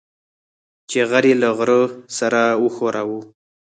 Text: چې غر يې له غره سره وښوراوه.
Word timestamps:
چې 0.89 0.99
غر 1.09 1.25
يې 1.29 1.35
له 1.41 1.49
غره 1.57 1.81
سره 2.17 2.41
وښوراوه. 2.63 3.19